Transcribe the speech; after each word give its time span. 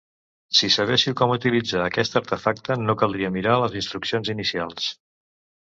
Si 0.59 0.69
sabessiu 0.75 1.13
com 1.19 1.33
utilitzar 1.33 1.83
aquest 1.83 2.17
artefacte 2.21 2.79
no 2.87 2.97
caldria 3.03 3.31
mirar 3.37 3.61
les 3.67 3.79
instruccions 3.85 4.35
inicials 4.39 4.93